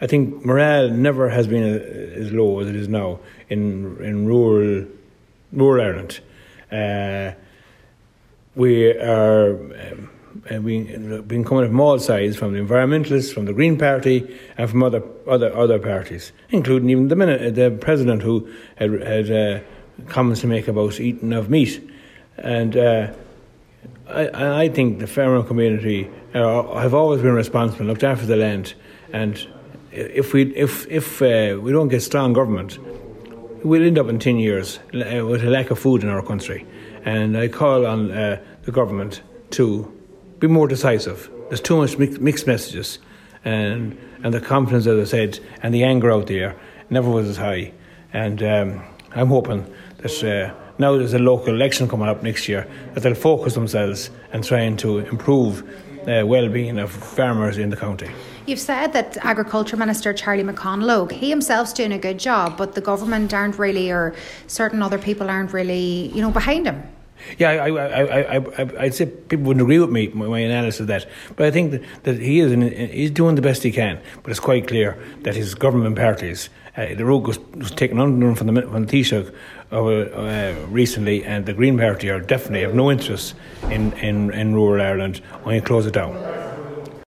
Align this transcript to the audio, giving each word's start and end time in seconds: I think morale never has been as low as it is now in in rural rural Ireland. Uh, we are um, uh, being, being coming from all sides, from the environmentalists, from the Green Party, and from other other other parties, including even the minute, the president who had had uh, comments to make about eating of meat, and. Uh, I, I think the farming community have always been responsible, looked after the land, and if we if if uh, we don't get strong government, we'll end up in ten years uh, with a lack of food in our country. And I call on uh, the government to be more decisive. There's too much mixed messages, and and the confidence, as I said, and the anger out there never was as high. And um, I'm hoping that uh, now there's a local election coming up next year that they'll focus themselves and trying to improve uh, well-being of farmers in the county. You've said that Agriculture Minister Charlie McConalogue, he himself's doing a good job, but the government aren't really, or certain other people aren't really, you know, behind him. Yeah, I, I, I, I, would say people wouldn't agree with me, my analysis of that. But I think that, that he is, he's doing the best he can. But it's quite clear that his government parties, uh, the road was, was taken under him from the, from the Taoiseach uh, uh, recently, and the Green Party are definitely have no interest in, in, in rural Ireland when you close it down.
I 0.00 0.06
think 0.06 0.44
morale 0.44 0.88
never 0.88 1.28
has 1.28 1.46
been 1.46 1.62
as 1.62 2.32
low 2.32 2.60
as 2.60 2.68
it 2.68 2.76
is 2.76 2.88
now 2.88 3.20
in 3.48 3.98
in 4.02 4.26
rural 4.26 4.86
rural 5.52 5.84
Ireland. 5.84 6.20
Uh, 6.72 7.32
we 8.54 8.92
are 8.92 9.54
um, 9.54 10.10
uh, 10.50 10.58
being, 10.58 11.22
being 11.22 11.44
coming 11.44 11.66
from 11.66 11.80
all 11.80 11.98
sides, 11.98 12.36
from 12.36 12.54
the 12.54 12.60
environmentalists, 12.60 13.32
from 13.32 13.44
the 13.44 13.52
Green 13.52 13.76
Party, 13.76 14.38
and 14.56 14.70
from 14.70 14.82
other 14.82 15.02
other 15.28 15.54
other 15.54 15.78
parties, 15.78 16.32
including 16.50 16.88
even 16.88 17.08
the 17.08 17.16
minute, 17.16 17.54
the 17.54 17.70
president 17.70 18.22
who 18.22 18.50
had 18.76 18.90
had 19.02 19.30
uh, 19.30 19.60
comments 20.08 20.40
to 20.40 20.46
make 20.46 20.66
about 20.68 21.00
eating 21.00 21.32
of 21.32 21.50
meat, 21.50 21.80
and. 22.38 22.76
Uh, 22.76 23.12
I, 24.08 24.64
I 24.64 24.68
think 24.68 24.98
the 24.98 25.06
farming 25.06 25.46
community 25.46 26.10
have 26.32 26.94
always 26.94 27.22
been 27.22 27.34
responsible, 27.34 27.86
looked 27.86 28.02
after 28.02 28.26
the 28.26 28.34
land, 28.34 28.74
and 29.12 29.46
if 29.92 30.32
we 30.32 30.54
if 30.54 30.86
if 30.88 31.22
uh, 31.22 31.58
we 31.60 31.72
don't 31.72 31.88
get 31.88 32.00
strong 32.00 32.32
government, 32.32 32.78
we'll 33.64 33.82
end 33.82 33.98
up 33.98 34.08
in 34.08 34.18
ten 34.18 34.38
years 34.38 34.78
uh, 34.94 35.26
with 35.26 35.42
a 35.42 35.50
lack 35.50 35.70
of 35.70 35.78
food 35.78 36.02
in 36.02 36.08
our 36.08 36.22
country. 36.22 36.66
And 37.04 37.36
I 37.36 37.48
call 37.48 37.86
on 37.86 38.10
uh, 38.10 38.42
the 38.62 38.72
government 38.72 39.22
to 39.50 39.90
be 40.38 40.46
more 40.46 40.68
decisive. 40.68 41.30
There's 41.48 41.60
too 41.60 41.76
much 41.76 41.98
mixed 41.98 42.46
messages, 42.46 42.98
and 43.44 43.98
and 44.22 44.34
the 44.34 44.40
confidence, 44.40 44.86
as 44.86 45.08
I 45.08 45.10
said, 45.10 45.40
and 45.62 45.74
the 45.74 45.84
anger 45.84 46.12
out 46.12 46.26
there 46.26 46.56
never 46.90 47.10
was 47.10 47.28
as 47.28 47.36
high. 47.36 47.72
And 48.12 48.42
um, 48.42 48.82
I'm 49.12 49.28
hoping 49.28 49.72
that 49.98 50.24
uh, 50.24 50.54
now 50.78 50.96
there's 50.96 51.14
a 51.14 51.18
local 51.18 51.54
election 51.54 51.88
coming 51.88 52.08
up 52.08 52.22
next 52.22 52.48
year 52.48 52.66
that 52.94 53.02
they'll 53.02 53.14
focus 53.14 53.54
themselves 53.54 54.10
and 54.32 54.44
trying 54.44 54.76
to 54.78 54.98
improve 54.98 55.62
uh, 56.08 56.26
well-being 56.26 56.78
of 56.78 56.90
farmers 56.90 57.58
in 57.58 57.70
the 57.70 57.76
county. 57.76 58.10
You've 58.46 58.60
said 58.60 58.92
that 58.94 59.16
Agriculture 59.18 59.76
Minister 59.76 60.12
Charlie 60.12 60.42
McConalogue, 60.42 61.12
he 61.12 61.30
himself's 61.30 61.72
doing 61.72 61.92
a 61.92 61.98
good 61.98 62.18
job, 62.18 62.56
but 62.56 62.74
the 62.74 62.80
government 62.80 63.32
aren't 63.32 63.58
really, 63.58 63.90
or 63.90 64.14
certain 64.46 64.82
other 64.82 64.98
people 64.98 65.28
aren't 65.28 65.52
really, 65.52 66.10
you 66.14 66.22
know, 66.22 66.30
behind 66.30 66.66
him. 66.66 66.82
Yeah, 67.38 67.50
I, 67.50 67.68
I, 67.68 68.20
I, 68.20 68.36
I, 68.58 68.84
would 68.84 68.94
say 68.94 69.06
people 69.06 69.46
wouldn't 69.46 69.62
agree 69.62 69.78
with 69.78 69.90
me, 69.90 70.08
my 70.08 70.38
analysis 70.38 70.80
of 70.80 70.86
that. 70.88 71.06
But 71.36 71.46
I 71.46 71.50
think 71.50 71.72
that, 71.72 71.82
that 72.04 72.18
he 72.18 72.40
is, 72.40 72.52
he's 72.92 73.10
doing 73.10 73.34
the 73.34 73.42
best 73.42 73.62
he 73.62 73.72
can. 73.72 74.00
But 74.22 74.30
it's 74.30 74.40
quite 74.40 74.66
clear 74.66 75.02
that 75.22 75.34
his 75.34 75.54
government 75.54 75.96
parties, 75.96 76.50
uh, 76.76 76.94
the 76.94 77.04
road 77.04 77.26
was, 77.26 77.38
was 77.54 77.70
taken 77.70 78.00
under 78.00 78.28
him 78.28 78.34
from 78.34 78.54
the, 78.54 78.62
from 78.62 78.86
the 78.86 78.92
Taoiseach 78.92 79.34
uh, 79.72 79.76
uh, 79.76 80.54
recently, 80.68 81.24
and 81.24 81.46
the 81.46 81.52
Green 81.52 81.78
Party 81.78 82.10
are 82.10 82.20
definitely 82.20 82.62
have 82.62 82.74
no 82.74 82.90
interest 82.90 83.34
in, 83.64 83.92
in, 83.94 84.32
in 84.32 84.54
rural 84.54 84.82
Ireland 84.82 85.18
when 85.42 85.54
you 85.54 85.62
close 85.62 85.86
it 85.86 85.94
down. 85.94 86.49